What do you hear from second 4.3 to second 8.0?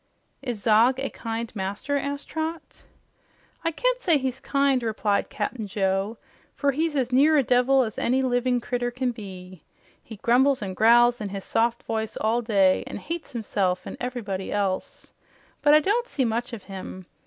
kind," replied Cap'n Joe, "for he's as near a devil as